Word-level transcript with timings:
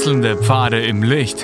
Wechselnde 0.00 0.38
Pfade 0.38 0.80
im 0.80 1.02
Licht. 1.02 1.42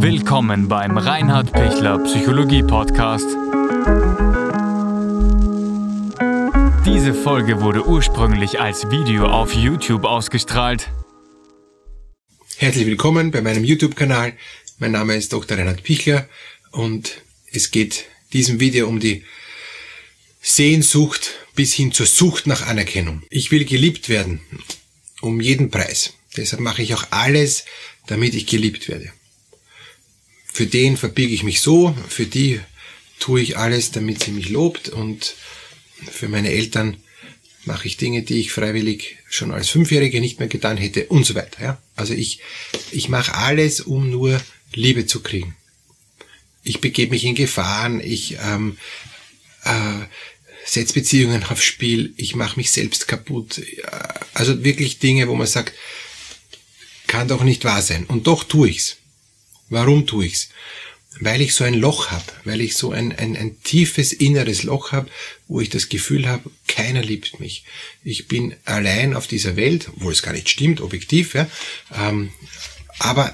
Willkommen 0.00 0.66
beim 0.66 0.96
Reinhard 0.96 1.52
Pichler 1.52 1.98
Psychologie 2.04 2.62
Podcast. 2.62 3.26
Diese 6.86 7.12
Folge 7.12 7.60
wurde 7.60 7.86
ursprünglich 7.86 8.60
als 8.60 8.90
Video 8.90 9.26
auf 9.26 9.52
YouTube 9.52 10.04
ausgestrahlt. 10.04 10.88
Herzlich 12.56 12.86
willkommen 12.86 13.30
bei 13.30 13.42
meinem 13.42 13.64
YouTube-Kanal. 13.64 14.32
Mein 14.78 14.92
Name 14.92 15.16
ist 15.16 15.34
Dr. 15.34 15.58
Reinhard 15.58 15.82
Pichler 15.82 16.30
und 16.70 17.20
es 17.52 17.70
geht 17.70 18.06
diesem 18.32 18.58
Video 18.58 18.88
um 18.88 19.00
die 19.00 19.22
Sehnsucht 20.40 21.32
bis 21.54 21.74
hin 21.74 21.92
zur 21.92 22.06
Sucht 22.06 22.46
nach 22.46 22.66
Anerkennung. 22.66 23.22
Ich 23.28 23.50
will 23.50 23.66
geliebt 23.66 24.08
werden, 24.08 24.40
um 25.20 25.42
jeden 25.42 25.70
Preis. 25.70 26.14
Deshalb 26.36 26.60
mache 26.60 26.82
ich 26.82 26.94
auch 26.94 27.06
alles, 27.10 27.64
damit 28.06 28.34
ich 28.34 28.46
geliebt 28.46 28.88
werde. 28.88 29.12
Für 30.52 30.66
den 30.66 30.96
verbiege 30.96 31.34
ich 31.34 31.42
mich 31.42 31.60
so, 31.60 31.94
für 32.08 32.26
die 32.26 32.60
tue 33.18 33.40
ich 33.40 33.56
alles, 33.56 33.90
damit 33.90 34.22
sie 34.22 34.32
mich 34.32 34.48
lobt 34.48 34.88
und 34.88 35.34
für 36.10 36.28
meine 36.28 36.50
Eltern 36.50 36.96
mache 37.64 37.86
ich 37.86 37.96
Dinge, 37.96 38.22
die 38.22 38.40
ich 38.40 38.52
freiwillig 38.52 39.18
schon 39.28 39.52
als 39.52 39.68
Fünfjährige 39.68 40.20
nicht 40.20 40.38
mehr 40.38 40.48
getan 40.48 40.76
hätte 40.76 41.06
und 41.06 41.24
so 41.24 41.34
weiter. 41.34 41.62
Ja? 41.62 41.82
Also 41.94 42.14
ich, 42.14 42.40
ich 42.90 43.08
mache 43.08 43.34
alles, 43.34 43.80
um 43.80 44.10
nur 44.10 44.40
Liebe 44.72 45.06
zu 45.06 45.20
kriegen. 45.20 45.56
Ich 46.62 46.80
begebe 46.80 47.12
mich 47.12 47.24
in 47.24 47.34
Gefahren, 47.34 48.00
ich 48.00 48.38
ähm, 48.42 48.78
äh, 49.64 50.06
setze 50.64 50.94
Beziehungen 50.94 51.44
aufs 51.44 51.64
Spiel, 51.64 52.14
ich 52.16 52.34
mache 52.34 52.58
mich 52.58 52.70
selbst 52.70 53.08
kaputt. 53.08 53.62
Also 54.34 54.64
wirklich 54.64 54.98
Dinge, 54.98 55.28
wo 55.28 55.34
man 55.34 55.46
sagt, 55.46 55.74
kann 57.10 57.26
doch 57.26 57.42
nicht 57.42 57.64
wahr 57.64 57.82
sein. 57.82 58.06
Und 58.06 58.28
doch 58.28 58.44
tue 58.44 58.68
ich's. 58.68 58.98
Warum 59.68 60.06
tue 60.06 60.26
ich's? 60.26 60.50
Weil 61.18 61.40
ich 61.40 61.54
so 61.54 61.64
ein 61.64 61.74
Loch 61.74 62.12
habe, 62.12 62.24
weil 62.44 62.60
ich 62.60 62.76
so 62.76 62.92
ein, 62.92 63.10
ein, 63.10 63.36
ein 63.36 63.60
tiefes 63.64 64.12
inneres 64.12 64.62
Loch 64.62 64.92
habe, 64.92 65.10
wo 65.48 65.60
ich 65.60 65.70
das 65.70 65.88
Gefühl 65.88 66.28
habe, 66.28 66.48
keiner 66.68 67.02
liebt 67.02 67.40
mich. 67.40 67.64
Ich 68.04 68.28
bin 68.28 68.54
allein 68.64 69.14
auf 69.14 69.26
dieser 69.26 69.56
Welt, 69.56 69.90
wo 69.96 70.08
es 70.08 70.22
gar 70.22 70.32
nicht 70.32 70.48
stimmt, 70.48 70.80
objektiv, 70.80 71.34
ja, 71.34 71.50
ähm, 71.92 72.30
aber 73.00 73.32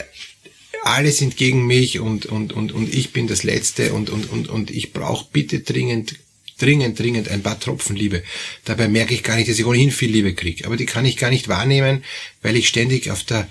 alle 0.83 1.13
sind 1.13 1.37
gegen 1.37 1.67
mich 1.67 2.01
und, 2.01 2.25
und, 2.25 2.55
und, 2.55 2.73
und 2.73 2.95
ich 2.95 3.13
bin 3.13 3.27
das 3.27 3.43
Letzte 3.43 3.93
und, 3.93 4.09
und, 4.09 4.31
und, 4.31 4.49
und 4.49 4.71
ich 4.71 4.95
brauche 4.95 5.27
bitte 5.31 5.61
dringend 5.61 6.17
dringend, 6.59 6.99
dringend 6.99 7.29
ein 7.29 7.43
paar 7.43 7.61
Tropfen 7.61 7.97
Liebe. 7.97 8.23
Dabei 8.65 8.89
merke 8.89 9.15
ich 9.15 9.23
gar 9.23 9.37
nicht, 9.37 9.49
dass 9.49 9.59
ich 9.59 9.67
ohnehin 9.67 9.91
viel 9.91 10.11
Liebe 10.11 10.35
kriege. 10.35 10.67
Aber 10.67 10.77
die 10.77 10.87
kann 10.87 11.05
ich 11.05 11.17
gar 11.17 11.31
nicht 11.31 11.49
wahrnehmen, 11.49 12.05
weil 12.43 12.57
ich 12.57 12.69
ständig 12.69 13.11
auf 13.11 13.25
der 13.25 13.49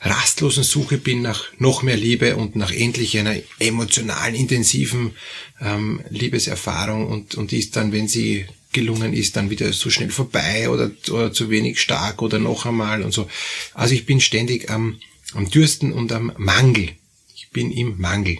rastlosen 0.00 0.62
Suche 0.62 0.98
bin 0.98 1.22
nach 1.22 1.44
noch 1.58 1.82
mehr 1.82 1.96
Liebe 1.96 2.36
und 2.36 2.56
nach 2.56 2.70
endlich 2.70 3.18
einer 3.18 3.36
emotionalen, 3.58 4.34
intensiven 4.34 5.12
ähm, 5.60 6.02
Liebeserfahrung 6.10 7.06
und, 7.06 7.34
und 7.34 7.50
die 7.50 7.58
ist 7.58 7.76
dann, 7.76 7.92
wenn 7.92 8.08
sie 8.08 8.46
gelungen 8.72 9.14
ist, 9.14 9.36
dann 9.36 9.48
wieder 9.48 9.72
so 9.72 9.88
schnell 9.88 10.10
vorbei 10.10 10.68
oder, 10.68 10.90
oder 11.10 11.32
zu 11.32 11.48
wenig 11.48 11.80
stark 11.80 12.20
oder 12.20 12.38
noch 12.38 12.66
einmal 12.66 13.02
und 13.02 13.12
so. 13.12 13.28
Also 13.72 13.94
ich 13.94 14.04
bin 14.04 14.20
ständig 14.20 14.70
am, 14.70 15.00
am 15.32 15.48
Dürsten 15.48 15.92
und 15.92 16.12
am 16.12 16.32
Mangel. 16.36 16.90
Ich 17.34 17.48
bin 17.50 17.70
im 17.70 17.98
Mangel. 17.98 18.38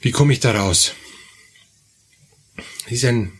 Wie 0.00 0.10
komme 0.10 0.32
ich 0.32 0.40
da 0.40 0.52
raus? 0.52 0.94
Ist 2.90 3.04
ein 3.04 3.32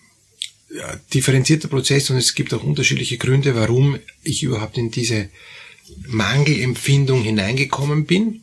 differenzierter 1.12 1.68
Prozess 1.68 2.10
und 2.10 2.16
es 2.16 2.34
gibt 2.34 2.54
auch 2.54 2.62
unterschiedliche 2.62 3.18
Gründe, 3.18 3.54
warum 3.54 3.98
ich 4.22 4.42
überhaupt 4.42 4.78
in 4.78 4.90
diese 4.90 5.28
Mangelempfindung 6.06 7.22
hineingekommen 7.22 8.06
bin. 8.06 8.42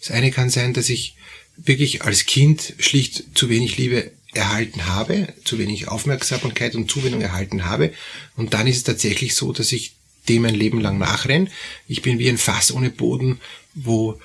Das 0.00 0.10
eine 0.10 0.30
kann 0.30 0.50
sein, 0.50 0.72
dass 0.72 0.88
ich 0.88 1.14
wirklich 1.56 2.02
als 2.02 2.26
Kind 2.26 2.74
schlicht 2.78 3.24
zu 3.34 3.48
wenig 3.48 3.76
Liebe 3.76 4.10
erhalten 4.34 4.86
habe, 4.86 5.28
zu 5.44 5.58
wenig 5.58 5.88
Aufmerksamkeit 5.88 6.74
und 6.74 6.90
Zuwendung 6.90 7.20
erhalten 7.20 7.64
habe. 7.64 7.92
Und 8.36 8.54
dann 8.54 8.66
ist 8.66 8.78
es 8.78 8.84
tatsächlich 8.84 9.34
so, 9.34 9.52
dass 9.52 9.72
ich 9.72 9.92
dem 10.28 10.44
ein 10.46 10.54
Leben 10.54 10.80
lang 10.80 10.98
nachrenne. 10.98 11.50
Ich 11.86 12.00
bin 12.00 12.18
wie 12.18 12.28
ein 12.28 12.38
Fass 12.38 12.72
ohne 12.72 12.90
Boden, 12.90 13.40
wo, 13.74 14.18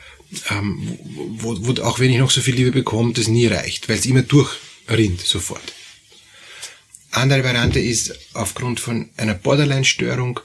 ähm, 0.49 0.97
wo, 1.37 1.57
wo 1.59 1.81
auch 1.81 1.99
wenn 1.99 2.11
ich 2.11 2.19
noch 2.19 2.31
so 2.31 2.39
viel 2.39 2.55
Liebe 2.55 2.71
bekomme, 2.71 3.13
das 3.13 3.27
nie 3.27 3.47
reicht, 3.47 3.89
weil 3.89 3.97
es 3.97 4.05
immer 4.05 4.21
durchrinnt 4.21 5.21
sofort. 5.21 5.73
Andere 7.11 7.43
Variante 7.43 7.79
ist 7.79 8.13
aufgrund 8.33 8.79
von 8.79 9.09
einer 9.17 9.33
Borderline-Störung, 9.33 10.39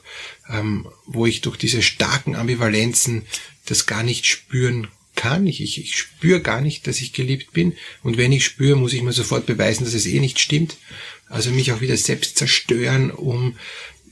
ähm, 0.49 0.87
wo 1.07 1.27
ich 1.27 1.41
durch 1.41 1.57
diese 1.57 1.83
starken 1.83 2.37
Ambivalenzen 2.37 3.23
das 3.67 3.87
gar 3.87 4.03
nicht 4.03 4.27
spüren 4.27 4.89
kann. 5.15 5.47
Ich, 5.47 5.61
ich, 5.61 5.79
ich 5.79 5.97
spüre 5.97 6.41
gar 6.41 6.61
nicht, 6.61 6.87
dass 6.87 7.01
ich 7.01 7.13
geliebt 7.13 7.53
bin. 7.53 7.75
Und 8.03 8.17
wenn 8.17 8.33
ich 8.33 8.45
spüre, 8.45 8.77
muss 8.77 8.93
ich 8.93 9.03
mir 9.03 9.13
sofort 9.13 9.47
beweisen, 9.47 9.85
dass 9.85 9.95
es 9.95 10.07
eh 10.07 10.21
nicht 10.21 10.39
stimmt. 10.39 10.77
Also 11.29 11.51
mich 11.51 11.73
auch 11.73 11.81
wieder 11.81 11.97
selbst 11.97 12.37
zerstören, 12.37 13.11
um, 13.11 13.57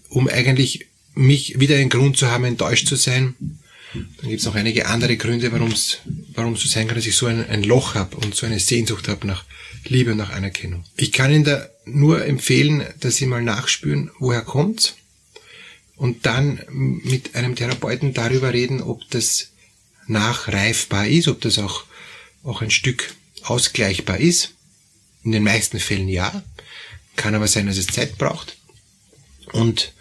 um 0.08 0.28
eigentlich 0.28 0.86
mich 1.14 1.60
wieder 1.60 1.76
einen 1.76 1.90
Grund 1.90 2.16
zu 2.16 2.30
haben, 2.30 2.44
enttäuscht 2.44 2.86
zu 2.86 2.96
sein. 2.96 3.34
Dann 3.92 4.28
gibt 4.28 4.40
es 4.40 4.46
noch 4.46 4.54
einige 4.54 4.86
andere 4.86 5.16
Gründe, 5.16 5.50
warum 5.52 5.72
es 5.72 5.98
so 6.34 6.68
sein 6.68 6.86
kann, 6.86 6.96
dass 6.96 7.06
ich 7.06 7.16
so 7.16 7.26
ein, 7.26 7.48
ein 7.48 7.64
Loch 7.64 7.94
habe 7.94 8.16
und 8.16 8.34
so 8.34 8.46
eine 8.46 8.60
Sehnsucht 8.60 9.08
habe 9.08 9.26
nach 9.26 9.44
Liebe 9.84 10.12
und 10.12 10.18
nach 10.18 10.30
Anerkennung. 10.30 10.84
Ich 10.96 11.10
kann 11.10 11.32
Ihnen 11.32 11.44
da 11.44 11.68
nur 11.94 12.24
empfehlen, 12.24 12.84
dass 13.00 13.16
Sie 13.16 13.26
mal 13.26 13.42
nachspüren, 13.42 14.10
woher 14.18 14.42
kommt's 14.42 14.96
und 16.00 16.24
dann 16.24 16.62
mit 16.70 17.34
einem 17.34 17.56
Therapeuten 17.56 18.14
darüber 18.14 18.54
reden, 18.54 18.80
ob 18.80 19.08
das 19.10 19.50
nachreifbar 20.06 21.06
ist, 21.06 21.28
ob 21.28 21.42
das 21.42 21.58
auch, 21.58 21.84
auch 22.42 22.62
ein 22.62 22.70
Stück 22.70 23.14
ausgleichbar 23.42 24.18
ist. 24.18 24.54
In 25.24 25.32
den 25.32 25.42
meisten 25.42 25.78
Fällen 25.78 26.08
ja. 26.08 26.42
Kann 27.16 27.34
aber 27.34 27.48
sein, 27.48 27.66
dass 27.66 27.76
es 27.76 27.86
Zeit 27.86 28.16
braucht. 28.16 28.56
Und 29.52 29.92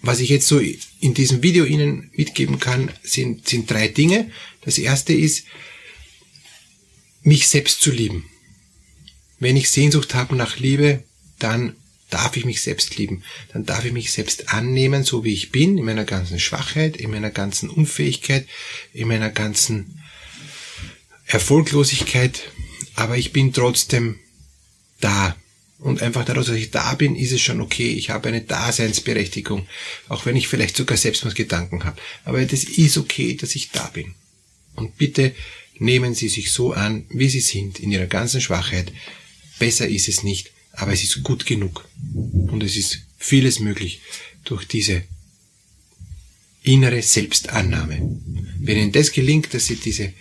was 0.00 0.20
ich 0.20 0.30
jetzt 0.30 0.46
so 0.46 0.58
in 0.58 1.12
diesem 1.12 1.42
Video 1.42 1.66
Ihnen 1.66 2.10
mitgeben 2.14 2.58
kann, 2.58 2.90
sind, 3.02 3.46
sind 3.46 3.70
drei 3.70 3.88
Dinge. 3.88 4.30
Das 4.62 4.78
erste 4.78 5.12
ist, 5.12 5.44
mich 7.22 7.46
selbst 7.46 7.82
zu 7.82 7.90
lieben. 7.90 8.24
Wenn 9.38 9.56
ich 9.56 9.70
Sehnsucht 9.70 10.14
habe 10.14 10.36
nach 10.36 10.58
Liebe, 10.58 11.02
dann 11.38 11.76
darf 12.10 12.36
ich 12.36 12.44
mich 12.44 12.62
selbst 12.62 12.96
lieben. 12.96 13.22
Dann 13.52 13.66
darf 13.66 13.84
ich 13.84 13.92
mich 13.92 14.12
selbst 14.12 14.52
annehmen, 14.52 15.04
so 15.04 15.24
wie 15.24 15.32
ich 15.32 15.50
bin, 15.50 15.78
in 15.78 15.84
meiner 15.84 16.04
ganzen 16.04 16.38
Schwachheit, 16.38 16.96
in 16.96 17.10
meiner 17.10 17.30
ganzen 17.30 17.68
Unfähigkeit, 17.68 18.46
in 18.92 19.08
meiner 19.08 19.30
ganzen 19.30 20.00
Erfolglosigkeit. 21.26 22.42
Aber 22.94 23.16
ich 23.16 23.32
bin 23.32 23.52
trotzdem 23.52 24.18
da. 25.00 25.36
Und 25.80 26.02
einfach 26.02 26.24
dadurch, 26.24 26.46
dass 26.46 26.56
ich 26.56 26.70
da 26.70 26.94
bin, 26.94 27.16
ist 27.16 27.32
es 27.32 27.42
schon 27.42 27.60
okay. 27.60 27.92
Ich 27.92 28.10
habe 28.10 28.28
eine 28.28 28.40
Daseinsberechtigung. 28.40 29.66
Auch 30.08 30.24
wenn 30.24 30.36
ich 30.36 30.48
vielleicht 30.48 30.76
sogar 30.76 30.96
Selbstmordgedanken 30.96 31.84
habe. 31.84 32.00
Aber 32.24 32.42
das 32.44 32.64
ist 32.64 32.96
okay, 32.96 33.34
dass 33.34 33.56
ich 33.56 33.70
da 33.70 33.88
bin. 33.88 34.14
Und 34.76 34.96
bitte 34.96 35.34
nehmen 35.78 36.14
Sie 36.14 36.28
sich 36.28 36.52
so 36.52 36.72
an, 36.72 37.06
wie 37.08 37.28
Sie 37.28 37.40
sind, 37.40 37.80
in 37.80 37.90
Ihrer 37.90 38.06
ganzen 38.06 38.40
Schwachheit. 38.40 38.92
Besser 39.58 39.88
ist 39.88 40.08
es 40.08 40.22
nicht, 40.22 40.50
aber 40.72 40.92
es 40.92 41.02
ist 41.02 41.22
gut 41.22 41.46
genug. 41.46 41.88
Und 42.14 42.62
es 42.62 42.76
ist 42.76 43.00
vieles 43.18 43.60
möglich 43.60 44.00
durch 44.44 44.66
diese 44.66 45.04
innere 46.62 47.02
Selbstannahme. 47.02 47.98
Wenn 48.58 48.78
Ihnen 48.78 48.92
das 48.92 49.12
gelingt, 49.12 49.54
dass 49.54 49.66
Sie 49.66 49.76
diese 49.76 50.12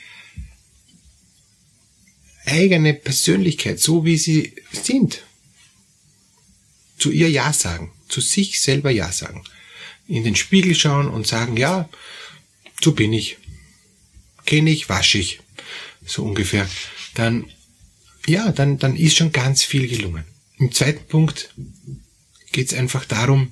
eigene 2.46 2.94
Persönlichkeit, 2.94 3.80
so 3.80 4.06
wie 4.06 4.18
Sie 4.18 4.54
sind, 4.72 5.24
zu 6.98 7.12
ihr 7.12 7.30
Ja 7.30 7.52
sagen, 7.54 7.92
zu 8.08 8.22
sich 8.22 8.62
selber 8.62 8.92
Ja 8.92 9.12
sagen, 9.12 9.44
in 10.08 10.24
den 10.24 10.36
Spiegel 10.36 10.76
schauen 10.76 11.08
und 11.08 11.26
sagen, 11.26 11.58
ja, 11.58 11.90
so 12.82 12.92
bin 12.92 13.14
ich, 13.14 13.38
kenne 14.46 14.70
ich, 14.70 14.90
wasche 14.90 15.18
ich, 15.18 15.40
so 16.06 16.24
ungefähr, 16.24 16.70
dann 17.14 17.50
ja, 18.26 18.52
dann, 18.52 18.78
dann 18.78 18.96
ist 18.96 19.18
schon 19.18 19.32
ganz 19.32 19.64
viel 19.64 19.88
gelungen. 19.88 20.24
Im 20.58 20.72
zweiten 20.72 21.06
Punkt 21.08 21.54
geht 22.52 22.72
es 22.72 22.78
einfach 22.78 23.06
darum, 23.06 23.52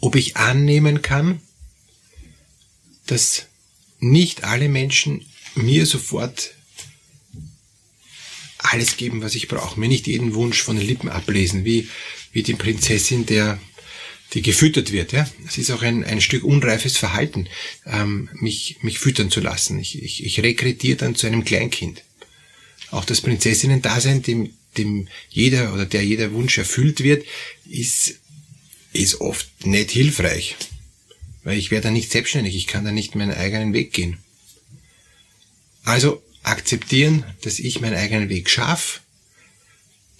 ob 0.00 0.16
ich 0.16 0.36
annehmen 0.36 1.00
kann, 1.02 1.40
dass 3.06 3.46
nicht 4.00 4.44
alle 4.44 4.68
Menschen 4.68 5.24
mir 5.54 5.86
sofort 5.86 6.54
alles 8.58 8.96
geben, 8.96 9.22
was 9.22 9.34
ich 9.34 9.48
brauche. 9.48 9.78
Mir 9.78 9.88
nicht 9.88 10.06
jeden 10.06 10.34
Wunsch 10.34 10.62
von 10.62 10.76
den 10.76 10.86
Lippen 10.86 11.08
ablesen, 11.08 11.64
wie, 11.64 11.88
wie 12.32 12.42
die 12.42 12.54
Prinzessin, 12.54 13.26
der, 13.26 13.60
die 14.34 14.42
gefüttert 14.42 14.92
wird. 14.92 15.12
Ja? 15.12 15.28
Es 15.46 15.58
ist 15.58 15.70
auch 15.70 15.82
ein, 15.82 16.04
ein 16.04 16.20
Stück 16.20 16.44
unreifes 16.44 16.96
Verhalten, 16.96 17.48
ähm, 17.86 18.28
mich, 18.34 18.78
mich 18.82 18.98
füttern 18.98 19.30
zu 19.30 19.40
lassen. 19.40 19.78
Ich, 19.78 20.02
ich, 20.02 20.24
ich 20.24 20.40
rekrutiere 20.40 20.96
dann 20.96 21.14
zu 21.14 21.26
einem 21.26 21.44
Kleinkind 21.44 22.02
auch 22.92 23.04
das 23.04 23.20
Prinzessinnen-Dasein, 23.20 24.22
dem, 24.22 24.50
dem 24.78 25.08
jeder 25.28 25.72
oder 25.74 25.86
der 25.86 26.04
jeder 26.04 26.32
Wunsch 26.32 26.58
erfüllt 26.58 27.02
wird, 27.02 27.26
ist, 27.68 28.20
ist 28.92 29.20
oft 29.20 29.66
nicht 29.66 29.90
hilfreich. 29.90 30.56
weil 31.44 31.58
ich 31.58 31.70
werde 31.70 31.84
dann 31.84 31.94
nicht 31.94 32.10
selbstständig, 32.10 32.54
ich 32.54 32.66
kann 32.66 32.84
dann 32.84 32.94
nicht 32.94 33.14
meinen 33.14 33.34
eigenen 33.34 33.72
Weg 33.72 33.92
gehen. 33.92 34.18
Also 35.84 36.22
akzeptieren, 36.42 37.24
dass 37.42 37.58
ich 37.58 37.80
meinen 37.80 37.96
eigenen 37.96 38.28
Weg 38.28 38.48
schaffe, 38.48 39.00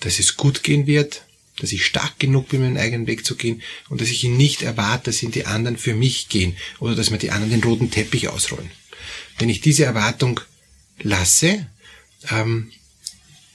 dass 0.00 0.19
es 0.19 0.36
gut 0.36 0.62
gehen 0.62 0.86
wird, 0.86 1.22
dass 1.58 1.72
ich 1.72 1.84
stark 1.84 2.19
genug 2.19 2.48
bin, 2.48 2.62
meinen 2.62 2.78
eigenen 2.78 3.06
Weg 3.06 3.24
zu 3.24 3.36
gehen 3.36 3.62
und 3.88 4.00
dass 4.00 4.08
ich 4.08 4.24
ihn 4.24 4.36
nicht 4.36 4.62
erwarte, 4.62 5.04
dass 5.04 5.22
ihn 5.22 5.30
die 5.30 5.46
anderen 5.46 5.76
für 5.76 5.94
mich 5.94 6.28
gehen 6.28 6.56
oder 6.80 6.96
dass 6.96 7.10
mir 7.10 7.19
die 7.19 7.30
anderen 7.30 7.52
den 7.52 7.62
roten 7.62 7.90
Teppich 7.90 8.28
ausrollen. 8.28 8.70
Wenn 9.38 9.48
ich 9.48 9.60
diese 9.60 9.84
Erwartung 9.84 10.40
lasse, 11.00 11.66
ähm, 12.30 12.70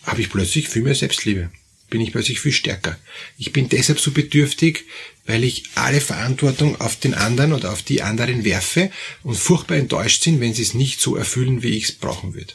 habe 0.04 0.22
ich 0.22 0.30
plötzlich 0.30 0.70
viel 0.70 0.84
mehr 0.84 0.96
Selbstliebe. 0.96 1.52
Bin 1.90 2.02
ich 2.02 2.12
plötzlich 2.12 2.40
viel 2.40 2.52
stärker. 2.52 2.98
Ich 3.38 3.54
bin 3.54 3.70
deshalb 3.70 4.00
so 4.00 4.12
bedürftig, 4.12 4.86
weil 5.26 5.44
ich 5.44 5.64
alle 5.76 6.02
Verantwortung 6.02 6.80
auf 6.82 6.98
den 6.98 7.14
anderen 7.14 7.54
oder 7.54 7.72
auf 7.72 7.82
die 7.82 8.02
anderen 8.02 8.44
werfe 8.44 8.92
und 9.24 9.36
furchtbar 9.36 9.78
enttäuscht 9.78 10.24
sind, 10.24 10.40
wenn 10.40 10.54
sie 10.54 10.64
es 10.64 10.74
nicht 10.74 11.00
so 11.00 11.16
erfüllen, 11.16 11.64
wie 11.64 11.78
ich 11.78 11.86
es 11.86 11.92
brauchen 11.94 12.34
würde. 12.34 12.54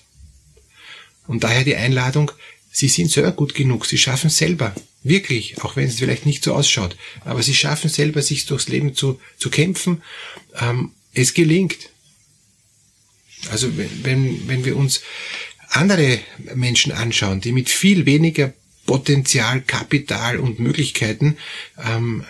Und 1.27 1.45
daher 1.45 1.65
die 1.65 1.77
Einladung, 1.77 2.33
Sie 2.75 2.89
sind 2.89 3.11
selber 3.11 3.33
gut 3.33 3.55
genug, 3.55 3.85
Sie 3.85 3.99
schaffen 3.99 4.31
selber. 4.31 4.75
Wirklich, 5.03 5.63
auch 5.63 5.77
wenn 5.77 5.89
es 5.89 5.99
vielleicht 5.99 6.25
nicht 6.25 6.43
so 6.43 6.55
ausschaut. 6.55 6.97
Aber 7.25 7.43
Sie 7.43 7.55
schaffen 7.55 7.91
selber, 7.91 8.23
sich 8.23 8.47
durchs 8.47 8.69
Leben 8.69 8.95
zu, 8.95 9.21
zu 9.37 9.51
kämpfen. 9.51 10.03
Ähm, 10.59 10.93
es 11.13 11.35
gelingt. 11.35 11.91
Also 13.51 13.69
wenn, 13.77 14.49
wenn 14.49 14.65
wir 14.65 14.77
uns 14.77 15.03
andere 15.73 16.21
Menschen 16.55 16.93
anschauen, 16.93 17.41
die 17.41 17.53
mit 17.53 17.71
viel 17.71 18.07
weniger 18.07 18.53
Potenzial, 18.87 19.61
Kapital 19.63 20.39
und 20.39 20.59
Möglichkeiten 20.59 21.37
ähm, 21.83 22.25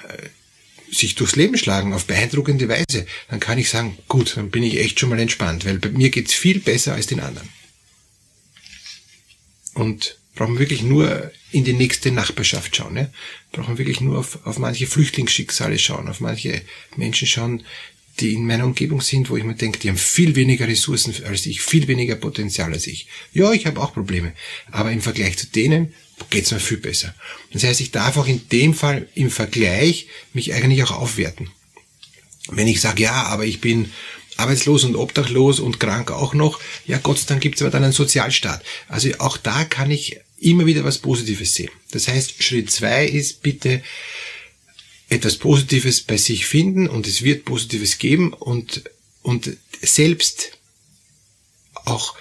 sich 0.90 1.14
durchs 1.14 1.36
Leben 1.36 1.56
schlagen 1.56 1.94
auf 1.94 2.04
beeindruckende 2.04 2.68
Weise, 2.68 3.06
dann 3.28 3.40
kann 3.40 3.58
ich 3.58 3.70
sagen, 3.70 3.98
gut, 4.08 4.36
dann 4.36 4.50
bin 4.50 4.62
ich 4.62 4.78
echt 4.78 5.00
schon 5.00 5.08
mal 5.08 5.18
entspannt, 5.18 5.64
weil 5.64 5.78
bei 5.78 5.88
mir 5.88 6.10
geht's 6.10 6.34
viel 6.34 6.60
besser 6.60 6.94
als 6.94 7.06
den 7.06 7.20
anderen. 7.20 7.48
Und 9.74 10.18
brauchen 10.34 10.58
wirklich 10.58 10.82
nur 10.82 11.30
in 11.50 11.64
die 11.64 11.72
nächste 11.72 12.10
Nachbarschaft 12.10 12.76
schauen. 12.76 12.94
Ne? 12.94 13.12
Brauchen 13.52 13.78
wirklich 13.78 14.00
nur 14.00 14.18
auf, 14.18 14.46
auf 14.46 14.58
manche 14.58 14.86
Flüchtlingsschicksale 14.86 15.78
schauen, 15.78 16.08
auf 16.08 16.20
manche 16.20 16.62
Menschen 16.96 17.26
schauen, 17.26 17.64
die 18.20 18.34
in 18.34 18.46
meiner 18.46 18.64
Umgebung 18.64 19.00
sind, 19.00 19.30
wo 19.30 19.36
ich 19.36 19.44
mir 19.44 19.54
denke, 19.54 19.78
die 19.78 19.88
haben 19.88 19.96
viel 19.96 20.36
weniger 20.36 20.68
Ressourcen 20.68 21.14
als 21.24 21.46
ich, 21.46 21.62
viel 21.62 21.88
weniger 21.88 22.16
Potenzial 22.16 22.72
als 22.72 22.86
ich. 22.86 23.06
Ja, 23.32 23.52
ich 23.52 23.66
habe 23.66 23.80
auch 23.80 23.94
Probleme, 23.94 24.32
aber 24.70 24.92
im 24.92 25.00
Vergleich 25.00 25.38
zu 25.38 25.46
denen 25.46 25.94
geht's 26.30 26.50
mir 26.50 26.60
viel 26.60 26.76
besser. 26.76 27.14
Das 27.52 27.64
heißt, 27.64 27.80
ich 27.80 27.90
darf 27.90 28.16
auch 28.16 28.26
in 28.26 28.48
dem 28.50 28.74
Fall 28.74 29.08
im 29.14 29.30
Vergleich 29.30 30.06
mich 30.34 30.52
eigentlich 30.52 30.82
auch 30.84 30.92
aufwerten. 30.92 31.50
Wenn 32.48 32.68
ich 32.68 32.80
sage, 32.80 33.02
ja, 33.02 33.24
aber 33.24 33.44
ich 33.44 33.60
bin 33.60 33.90
arbeitslos 34.36 34.84
und 34.84 34.96
obdachlos 34.96 35.60
und 35.60 35.80
krank 35.80 36.10
auch 36.10 36.34
noch, 36.34 36.60
ja 36.86 36.98
Gott 36.98 37.18
sei 37.18 37.26
Dank 37.28 37.40
gibt's 37.40 37.62
aber 37.62 37.70
dann 37.70 37.84
einen 37.84 37.92
Sozialstaat. 37.92 38.62
Also 38.88 39.10
auch 39.18 39.36
da 39.36 39.64
kann 39.64 39.90
ich 39.90 40.20
immer 40.38 40.66
wieder 40.66 40.84
was 40.84 40.98
Positives 40.98 41.54
sehen. 41.54 41.70
Das 41.92 42.08
heißt, 42.08 42.42
Schritt 42.42 42.70
zwei 42.70 43.06
ist 43.06 43.42
bitte 43.42 43.82
etwas 45.12 45.36
Positives 45.36 46.00
bei 46.00 46.16
sich 46.16 46.46
finden 46.46 46.88
und 46.88 47.06
es 47.06 47.22
wird 47.22 47.44
Positives 47.44 47.98
geben 47.98 48.32
und, 48.32 48.82
und 49.22 49.56
selbst 49.82 50.52
auch 51.84 52.14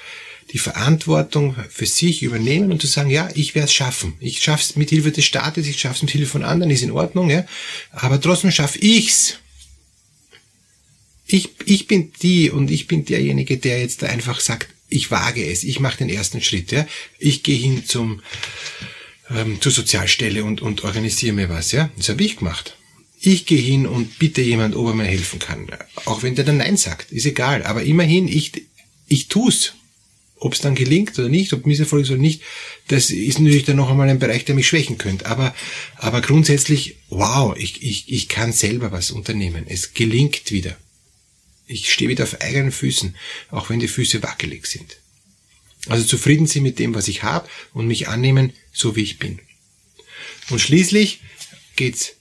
die 0.52 0.58
Verantwortung 0.58 1.56
für 1.70 1.86
sich 1.86 2.22
übernehmen 2.22 2.72
und 2.72 2.82
zu 2.82 2.88
sagen, 2.88 3.10
ja, 3.10 3.30
ich 3.34 3.56
werde 3.56 3.68
es 3.68 3.74
schaffen. 3.74 4.16
Ich 4.20 4.44
schaffe 4.44 4.64
es 4.64 4.76
mit 4.76 4.90
Hilfe 4.90 5.12
des 5.12 5.24
Staates, 5.24 5.68
ich 5.68 5.80
schaffe 5.80 5.96
es 5.96 6.02
mit 6.02 6.12
Hilfe 6.12 6.32
von 6.32 6.44
anderen, 6.44 6.72
ist 6.72 6.84
in 6.84 6.92
Ordnung, 6.92 7.30
ja. 7.30 7.46
Aber 7.92 8.20
trotzdem 8.20 8.52
schaffe 8.52 8.80
ich's. 8.80 9.38
Ich, 11.26 11.52
ich 11.64 11.88
bin 11.88 12.12
die 12.22 12.50
und 12.50 12.70
ich 12.70 12.88
bin 12.88 13.06
derjenige, 13.06 13.58
der 13.58 13.80
jetzt 13.80 14.04
einfach 14.04 14.42
sagt, 14.42 14.68
ich 14.90 15.10
wage 15.10 15.46
es, 15.46 15.64
ich 15.64 15.80
mache 15.80 16.00
den 16.00 16.10
ersten 16.10 16.42
Schritt, 16.42 16.74
ja. 16.74 16.86
Ich 17.20 17.44
gehe 17.44 17.58
hin 17.58 17.86
zum 17.86 18.22
ähm, 19.30 19.62
zur 19.62 19.72
Sozialstelle 19.72 20.44
und, 20.44 20.62
und 20.62 20.84
organisiere 20.84 21.34
mir 21.34 21.48
was, 21.48 21.72
ja. 21.72 21.90
Das 21.96 22.10
habe 22.10 22.24
ich 22.24 22.36
gemacht. 22.36 22.76
Ich 23.24 23.46
gehe 23.46 23.62
hin 23.62 23.86
und 23.86 24.18
bitte 24.18 24.42
jemand, 24.42 24.76
ob 24.76 24.88
er 24.88 24.96
mir 24.96 25.06
helfen 25.06 25.38
kann. 25.38 25.68
Auch 26.06 26.24
wenn 26.24 26.34
der 26.34 26.44
dann 26.44 26.58
Nein 26.58 26.76
sagt, 26.76 27.12
ist 27.12 27.28
egal. 27.28 27.62
Aber 27.64 27.84
immerhin, 27.84 28.28
ich, 28.28 28.52
ich 29.08 29.28
tu's. 29.28 29.76
Ob 30.38 30.54
es 30.54 30.60
dann 30.60 30.74
gelingt 30.74 31.20
oder 31.20 31.30
nicht, 31.30 31.54
ob 31.54 31.68
Misserfolg 31.68 32.02
ist 32.02 32.10
oder 32.10 32.20
nicht, 32.20 32.42
das 32.88 33.12
ist 33.12 33.38
natürlich 33.38 33.66
dann 33.66 33.76
noch 33.76 33.92
einmal 33.92 34.10
ein 34.10 34.18
Bereich, 34.18 34.44
der 34.44 34.56
mich 34.56 34.68
schwächen 34.68 34.98
könnte. 34.98 35.28
Aber, 35.28 35.54
aber 35.98 36.22
grundsätzlich, 36.22 36.96
wow, 37.10 37.56
ich, 37.56 37.84
ich, 37.84 38.12
ich 38.12 38.28
kann 38.28 38.52
selber 38.52 38.92
was 38.92 39.12
unternehmen. 39.12 39.66
Es 39.68 39.94
gelingt 39.94 40.52
wieder. 40.52 40.76
Ich 41.68 41.94
stehe 41.94 42.10
wieder 42.10 42.24
auf 42.24 42.42
eigenen 42.42 42.72
Füßen, 42.72 43.16
auch 43.52 43.70
wenn 43.70 43.80
die 43.80 43.88
Füße 43.88 44.24
wackelig 44.24 44.66
sind. 44.66 44.98
Also 45.86 46.06
zufrieden 46.06 46.48
sein 46.48 46.64
mit 46.64 46.80
dem, 46.80 46.96
was 46.96 47.08
ich 47.08 47.22
habe 47.22 47.48
und 47.74 47.86
mich 47.86 48.08
annehmen, 48.08 48.54
so 48.74 48.96
wie 48.96 49.04
ich 49.04 49.20
bin. 49.20 49.40
Und 50.50 50.60
schließlich 50.60 51.22
geht's 51.76 52.16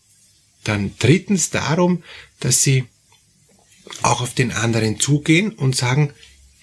dann 0.64 0.94
drittens 0.98 1.50
darum, 1.50 2.02
dass 2.40 2.62
sie 2.62 2.84
auch 4.02 4.20
auf 4.20 4.34
den 4.34 4.52
anderen 4.52 5.00
zugehen 5.00 5.52
und 5.52 5.76
sagen, 5.76 6.12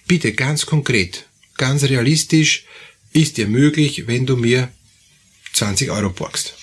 bitte 0.08 0.34
ganz 0.34 0.66
konkret, 0.66 1.28
ganz 1.58 1.84
realistisch, 1.84 2.66
ist 3.14 3.38
dir 3.38 3.48
möglich, 3.48 4.08
wenn 4.08 4.26
du 4.26 4.38
mir 4.38 4.72
20 5.54 5.92
Euro 5.92 6.10
borgst. 6.12 6.56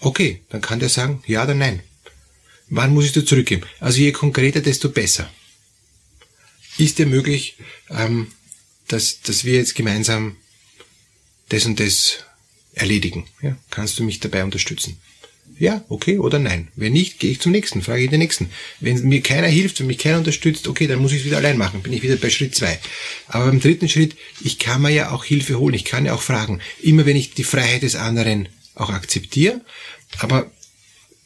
Okay, 0.00 0.42
dann 0.50 0.60
kann 0.60 0.80
der 0.80 0.88
sagen, 0.88 1.22
ja 1.26 1.44
oder 1.44 1.54
nein. 1.54 1.82
Wann 2.68 2.92
muss 2.92 3.04
ich 3.04 3.12
dir 3.12 3.24
zurückgeben? 3.24 3.62
Also 3.80 4.00
je 4.00 4.12
konkreter, 4.12 4.60
desto 4.60 4.90
besser. 4.90 5.30
Ist 6.78 6.98
dir 6.98 7.06
möglich, 7.06 7.56
ähm, 7.90 8.32
dass, 8.88 9.20
dass 9.20 9.44
wir 9.44 9.54
jetzt 9.54 9.74
gemeinsam 9.74 10.36
das 11.48 11.64
und 11.64 11.80
das 11.80 12.18
erledigen? 12.74 13.26
Ja? 13.40 13.56
Kannst 13.70 13.98
du 13.98 14.04
mich 14.04 14.20
dabei 14.20 14.44
unterstützen? 14.44 15.00
Ja, 15.58 15.84
okay 15.88 16.18
oder 16.18 16.38
nein. 16.38 16.68
Wenn 16.76 16.92
nicht, 16.92 17.18
gehe 17.18 17.30
ich 17.30 17.40
zum 17.40 17.52
nächsten, 17.52 17.80
frage 17.80 18.04
ich 18.04 18.10
den 18.10 18.18
nächsten. 18.18 18.50
Wenn 18.80 19.02
mir 19.08 19.22
keiner 19.22 19.46
hilft, 19.46 19.80
wenn 19.80 19.86
mich 19.86 19.98
keiner 19.98 20.18
unterstützt, 20.18 20.68
okay, 20.68 20.86
dann 20.86 20.98
muss 20.98 21.12
ich 21.12 21.20
es 21.20 21.24
wieder 21.24 21.38
allein 21.38 21.56
machen, 21.56 21.82
bin 21.82 21.94
ich 21.94 22.02
wieder 22.02 22.16
bei 22.16 22.28
Schritt 22.28 22.54
zwei. 22.54 22.78
Aber 23.28 23.46
beim 23.46 23.60
dritten 23.60 23.88
Schritt, 23.88 24.16
ich 24.44 24.58
kann 24.58 24.82
mir 24.82 24.90
ja 24.90 25.12
auch 25.12 25.24
Hilfe 25.24 25.58
holen, 25.58 25.74
ich 25.74 25.86
kann 25.86 26.04
ja 26.04 26.14
auch 26.14 26.20
fragen. 26.20 26.60
Immer 26.82 27.06
wenn 27.06 27.16
ich 27.16 27.32
die 27.32 27.44
Freiheit 27.44 27.82
des 27.82 27.96
anderen 27.96 28.48
auch 28.74 28.90
akzeptiere, 28.90 29.62
aber 30.18 30.50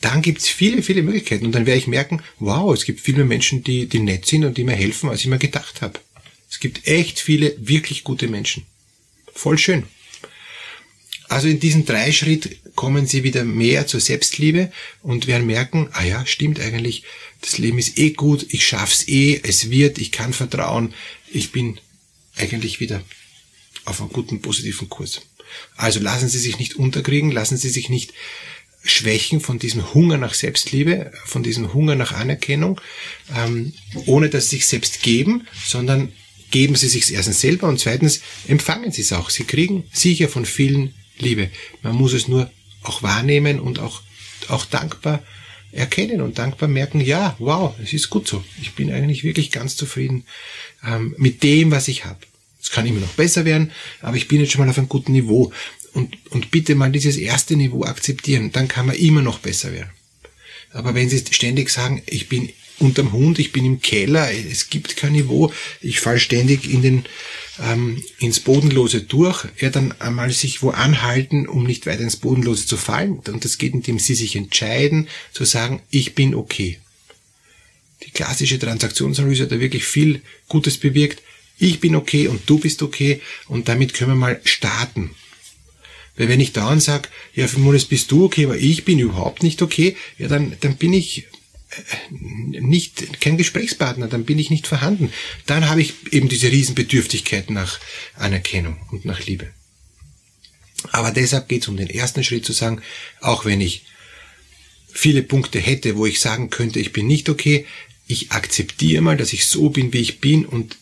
dann 0.01 0.23
gibt's 0.23 0.49
viele, 0.49 0.83
viele 0.83 1.03
Möglichkeiten 1.03 1.45
und 1.45 1.55
dann 1.55 1.67
werde 1.67 1.79
ich 1.79 1.87
merken, 1.87 2.23
wow, 2.39 2.73
es 2.73 2.85
gibt 2.85 3.01
viel 3.01 3.17
mehr 3.17 3.25
Menschen, 3.25 3.65
die, 3.65 3.87
die 3.87 3.99
nett 3.99 4.27
sind 4.27 4.45
und 4.45 4.57
die 4.57 4.65
mir 4.65 4.77
helfen, 4.77 5.11
als 5.11 5.21
ich 5.21 5.27
mir 5.27 5.39
gedacht 5.39 5.83
habe. 5.83 5.99
Es 6.51 6.61
gibt 6.61 6.87
echt 6.87 7.21
viele 7.21 7.55
wirklich 7.59 8.05
gute 8.05 8.29
Menschen. 8.29 8.65
Voll 9.33 9.59
schön. 9.59 9.85
Also 11.31 11.47
in 11.47 11.61
diesen 11.61 11.87
drei 11.87 12.11
Schritt 12.11 12.59
kommen 12.75 13.07
sie 13.07 13.23
wieder 13.23 13.45
mehr 13.45 13.87
zur 13.87 14.01
Selbstliebe 14.01 14.73
und 15.01 15.29
werden 15.29 15.47
merken, 15.47 15.89
ah 15.93 16.03
ja, 16.03 16.27
stimmt 16.27 16.59
eigentlich, 16.59 17.05
das 17.41 17.57
Leben 17.57 17.79
ist 17.79 17.99
eh 17.99 18.11
gut, 18.11 18.47
ich 18.51 18.67
schaff's 18.67 19.07
eh, 19.07 19.41
es 19.45 19.71
wird, 19.71 19.99
ich 19.99 20.11
kann 20.11 20.33
vertrauen, 20.33 20.93
ich 21.31 21.53
bin 21.53 21.79
eigentlich 22.37 22.81
wieder 22.81 23.01
auf 23.85 24.01
einem 24.01 24.11
guten, 24.11 24.43
positiven 24.43 24.89
Kurs. 24.89 25.21
Also 25.77 26.01
lassen 26.01 26.29
Sie 26.29 26.41
sich 26.41 26.59
nicht 26.59 26.75
unterkriegen, 26.75 27.31
lassen 27.31 27.57
Sie 27.57 27.69
sich 27.69 27.91
nicht 27.91 28.13
schwächen 28.83 29.41
von 29.41 29.61
diesem 29.61 29.95
Hunger 29.95 30.19
nach 30.19 30.35
Selbstliebe, 30.35 31.13
von 31.27 31.45
diesem 31.45 31.73
Hunger 31.73 31.95
nach 31.95 32.11
Anerkennung, 32.11 32.81
ähm, 33.37 33.73
ohne 34.07 34.31
dass 34.31 34.51
Sie 34.51 34.57
sich 34.57 34.67
selbst 34.67 35.05
geben, 35.05 35.47
sondern 35.65 36.11
geben 36.51 36.75
Sie 36.75 36.89
sich 36.89 37.15
erstens 37.15 37.41
selber 37.41 37.69
und 37.69 37.79
zweitens 37.79 38.21
empfangen 38.49 38.91
Sie 38.91 39.03
es 39.03 39.13
auch. 39.13 39.31
Sie 39.31 39.45
kriegen 39.45 39.85
sicher 39.93 40.29
von 40.29 40.45
vielen 40.45 40.93
Liebe. 41.21 41.51
Man 41.83 41.97
muss 41.97 42.13
es 42.13 42.29
nur 42.29 42.51
auch 42.83 43.03
wahrnehmen 43.03 43.61
und 43.61 43.79
auch, 43.79 44.03
auch 44.49 44.65
dankbar 44.65 45.23
erkennen 45.73 46.21
und 46.21 46.39
dankbar 46.39 46.69
merken, 46.69 47.01
ja, 47.01 47.37
wow, 47.39 47.75
es 47.83 47.93
ist 47.93 48.11
gut 48.11 48.27
so. 48.27 48.43
Ich 48.61 48.75
bin 48.75 48.93
eigentlich 48.93 49.23
wirklich 49.23 49.51
ganz 49.51 49.77
zufrieden 49.77 50.25
ähm, 50.85 51.15
mit 51.17 51.43
dem, 51.43 51.71
was 51.71 51.89
ich 51.89 52.05
habe. 52.05 52.19
Es 52.63 52.71
kann 52.71 52.87
immer 52.87 53.01
noch 53.01 53.13
besser 53.13 53.45
werden, 53.45 53.71
aber 54.01 54.17
ich 54.17 54.29
bin 54.29 54.41
jetzt 54.41 54.53
schon 54.53 54.61
mal 54.61 54.71
auf 54.71 54.79
einem 54.79 54.89
guten 54.89 55.13
Niveau. 55.13 55.53
Und, 55.93 56.17
und 56.31 56.51
bitte 56.51 56.75
mal 56.75 56.93
dieses 56.93 57.17
erste 57.17 57.57
Niveau 57.57 57.85
akzeptieren, 57.85 58.53
dann 58.53 58.69
kann 58.69 58.87
man 58.87 58.97
immer 58.97 59.23
noch 59.23 59.41
besser 59.41 59.73
werden. 59.73 59.91
Aber 60.73 60.95
wenn 60.95 61.09
Sie 61.09 61.23
ständig 61.31 61.71
sagen, 61.71 62.03
ich 62.07 62.29
bin 62.29 62.51
unterm 62.81 63.13
Hund, 63.13 63.39
ich 63.39 63.53
bin 63.53 63.65
im 63.65 63.81
Keller, 63.81 64.31
es 64.33 64.71
gibt 64.71 64.97
kein 64.97 65.13
Niveau, 65.13 65.53
ich 65.81 66.01
fall 66.01 66.19
ständig 66.19 66.71
in 66.71 66.83
den, 66.83 67.05
ähm, 67.63 68.03
ins 68.19 68.41
Bodenlose 68.41 69.03
durch, 69.03 69.47
ja, 69.59 69.71
dann 69.71 69.93
einmal 70.01 70.31
sich 70.31 70.63
wo 70.63 70.71
anhalten, 70.71 71.47
um 71.47 71.65
nicht 71.65 71.87
weiter 71.87 72.03
ins 72.03 72.17
Bodenlose 72.17 72.67
zu 72.67 72.77
fallen. 72.77 73.19
Und 73.19 73.45
das 73.45 73.59
geht, 73.59 73.75
indem 73.75 73.99
Sie 73.99 74.15
sich 74.15 74.37
entscheiden, 74.37 75.09
zu 75.33 75.45
sagen, 75.45 75.83
ich 75.91 76.15
bin 76.15 76.35
okay. 76.35 76.79
Die 78.05 78.11
klassische 78.11 78.59
Transaktionsanalyse 78.59 79.45
hat 79.45 79.53
da 79.53 79.61
wirklich 79.61 79.85
viel 79.85 80.23
Gutes 80.49 80.79
bewirkt. 80.79 81.23
Ich 81.59 81.81
bin 81.81 81.95
okay 81.95 82.29
und 82.29 82.49
du 82.49 82.59
bist 82.59 82.83
okay 82.83 83.21
und 83.47 83.69
damit 83.69 83.93
können 83.93 84.13
wir 84.13 84.17
mal 84.17 84.41
starten. 84.45 85.11
Weil 86.17 86.29
wenn 86.29 86.41
ich 86.41 86.53
dauernd 86.53 86.83
sage, 86.83 87.09
ja, 87.35 87.47
für 87.47 87.61
Monat 87.61 87.89
bist 87.89 88.11
du 88.11 88.25
okay, 88.25 88.47
aber 88.47 88.57
ich 88.57 88.85
bin 88.85 88.99
überhaupt 88.99 89.43
nicht 89.43 89.63
okay, 89.63 89.97
ja, 90.19 90.29
dann, 90.29 90.55
dann 90.61 90.77
bin 90.77 90.93
ich 90.93 91.27
nicht 92.11 93.21
kein 93.21 93.37
Gesprächspartner, 93.37 94.09
dann 94.09 94.25
bin 94.25 94.39
ich 94.39 94.51
nicht 94.51 94.67
vorhanden. 94.67 95.13
Dann 95.47 95.69
habe 95.69 95.81
ich 95.81 95.95
eben 96.11 96.29
diese 96.29 96.51
Riesenbedürftigkeit 96.51 97.51
nach 97.51 97.79
Anerkennung 98.17 98.81
und 98.91 99.05
nach 99.05 99.25
Liebe. 99.27 99.49
Aber 100.93 101.11
deshalb 101.11 101.49
geht 101.49 101.63
es 101.63 101.69
um 101.69 101.77
den 101.77 101.91
ersten 101.91 102.25
Schritt 102.25 102.45
zu 102.45 102.53
sagen, 102.53 102.81
auch 103.21 103.45
wenn 103.45 103.61
ich 103.61 103.85
viele 104.93 105.23
Punkte 105.23 105.61
hätte, 105.61 105.97
wo 105.97 106.07
ich 106.07 106.21
sagen 106.21 106.51
könnte, 106.51 106.81
ich 106.81 106.93
bin 106.93 107.07
nicht 107.07 107.29
okay, 107.29 107.67
ich 108.07 108.33
akzeptiere 108.33 109.03
mal, 109.03 109.17
dass 109.17 109.33
ich 109.33 109.47
so 109.47 109.71
bin, 109.71 109.93
wie 109.93 109.99
ich 109.99 110.21
bin 110.21 110.45
und 110.45 110.77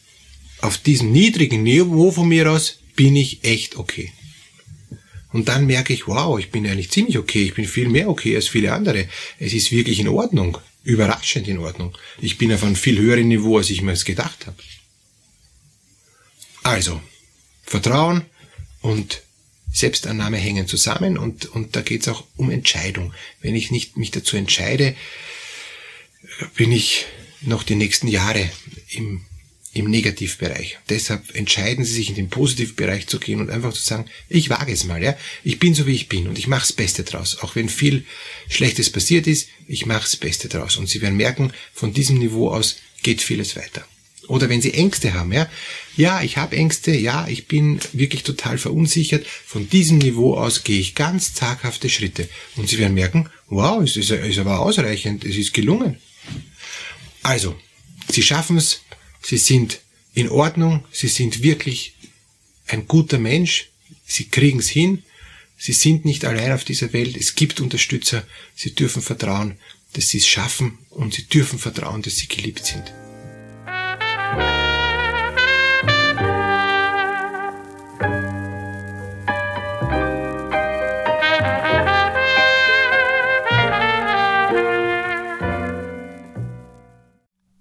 auf 0.61 0.78
diesem 0.78 1.12
niedrigen 1.12 1.62
Niveau 1.62 2.11
von 2.11 2.28
mir 2.28 2.50
aus 2.50 2.78
bin 2.97 3.14
ich 3.14 3.45
echt 3.45 3.76
okay. 3.76 4.12
Und 5.33 5.49
dann 5.49 5.66
merke 5.66 5.92
ich, 5.92 6.09
wow, 6.09 6.38
ich 6.38 6.50
bin 6.50 6.66
eigentlich 6.66 6.90
ziemlich 6.90 7.18
okay, 7.18 7.45
ich 7.45 7.54
bin 7.54 7.66
viel 7.66 7.88
mehr 7.88 8.09
okay 8.09 8.35
als 8.35 8.49
viele 8.49 8.73
andere. 8.73 9.09
Es 9.38 9.52
ist 9.52 9.71
wirklich 9.71 10.00
in 10.00 10.09
Ordnung, 10.09 10.59
überraschend 10.88 11.47
in 11.47 11.59
Ordnung. 11.59 11.97
Ich 12.18 12.38
bin 12.38 12.50
auf 12.50 12.64
einem 12.64 12.75
viel 12.75 12.99
höheren 12.99 13.28
Niveau, 13.28 13.59
als 13.59 13.68
ich 13.68 13.83
mir 13.83 13.92
es 13.92 14.07
gedacht 14.07 14.47
habe. 14.47 14.57
Also, 16.62 17.02
Vertrauen 17.62 18.25
und 18.80 19.23
Selbstannahme 19.71 20.38
hängen 20.38 20.66
zusammen 20.66 21.18
und, 21.18 21.45
und 21.45 21.76
da 21.76 21.83
geht 21.83 22.02
es 22.02 22.09
auch 22.09 22.25
um 22.37 22.50
Entscheidung. 22.50 23.12
Wenn 23.42 23.54
ich 23.54 23.71
nicht 23.71 23.99
mich 23.99 24.12
dazu 24.12 24.38
entscheide, 24.38 24.97
bin 26.57 26.73
ich 26.73 27.04
noch 27.42 27.64
die 27.64 27.75
nächsten 27.75 28.09
Jahre 28.09 28.50
im, 28.88 29.26
im 29.79 29.91
Negativbereich. 29.91 30.79
Deshalb 30.89 31.35
entscheiden 31.35 31.85
Sie 31.85 31.95
sich 31.95 32.09
in 32.09 32.15
den 32.15 32.29
Positivbereich 32.29 33.07
zu 33.07 33.19
gehen 33.19 33.41
und 33.41 33.51
einfach 33.51 33.73
zu 33.73 33.83
sagen, 33.83 34.07
ich 34.29 34.51
wage 34.51 34.73
es 34.73 34.85
mal, 34.85 35.03
ja. 35.03 35.17
Ich 35.45 35.59
bin 35.59 35.75
so 35.75 35.87
wie 35.87 35.95
ich 35.95 36.09
bin 36.09 36.29
und 36.29 36.39
ich 36.39 36.47
mache 36.47 36.61
das 36.61 36.73
Beste 36.73 37.05
draus. 37.05 37.39
Auch 37.43 37.57
wenn 37.57 37.69
viel 37.69 38.05
Schlechtes 38.49 38.91
passiert 38.91 39.27
ist, 39.27 39.49
ich 39.67 39.87
mache 39.87 40.03
das 40.03 40.17
Beste 40.17 40.49
draus. 40.49 40.77
Und 40.77 40.89
Sie 40.89 41.01
werden 41.01 41.17
merken, 41.17 41.53
von 41.73 41.93
diesem 41.93 42.19
Niveau 42.19 42.51
aus 42.51 42.77
geht 43.03 43.23
vieles 43.23 43.57
weiter. 43.57 43.87
Oder 44.29 44.51
wenn 44.51 44.61
Sie 44.61 44.75
Ängste 44.75 45.15
haben, 45.15 45.33
ja. 45.33 45.49
Ja, 45.97 46.23
ich 46.23 46.37
habe 46.37 46.57
Ängste, 46.57 46.95
ja, 46.95 47.27
ich 47.29 47.49
bin 47.49 47.81
wirklich 47.93 48.23
total 48.23 48.59
verunsichert. 48.59 49.27
Von 49.27 49.69
diesem 49.69 49.99
Niveau 49.99 50.35
aus 50.37 50.65
gehe 50.65 50.79
ich 50.79 50.95
ganz 50.95 51.35
zaghafte 51.35 51.89
Schritte. 51.89 52.29
Und 52.57 52.69
Sie 52.69 52.79
werden 52.79 52.95
merken, 52.95 53.31
wow, 53.49 53.83
es 53.83 53.97
ist, 53.97 54.11
ist 54.11 54.39
aber 54.39 54.61
ausreichend, 54.61 55.25
es 55.25 55.37
ist 55.37 55.55
gelungen. 55.55 55.97
Also, 57.23 57.57
Sie 58.11 58.23
schaffen 58.23 58.59
es, 58.59 58.83
Sie 59.29 59.37
sind 59.37 59.81
in 60.15 60.31
Ordnung, 60.31 60.87
Sie 60.91 61.09
sind 61.09 61.43
wirklich 61.43 61.93
ein 62.67 62.89
guter 62.89 63.19
Mensch, 63.19 63.69
Sie 64.07 64.25
kriegen 64.25 64.61
es 64.61 64.71
hin, 64.71 65.03
Sie 65.59 65.75
sind 65.75 66.07
nicht 66.07 66.25
allein 66.25 66.53
auf 66.53 66.65
dieser 66.65 66.95
Welt, 66.95 67.15
es 67.15 67.35
gibt 67.35 67.61
Unterstützer, 67.61 68.27
Sie 68.55 68.75
dürfen 68.75 69.03
vertrauen, 69.03 69.59
dass 69.93 70.09
Sie 70.09 70.17
es 70.17 70.27
schaffen 70.27 70.79
und 70.89 71.13
Sie 71.13 71.25
dürfen 71.25 71.59
vertrauen, 71.59 72.01
dass 72.01 72.17
Sie 72.17 72.27
geliebt 72.27 72.65
sind. 72.65 72.91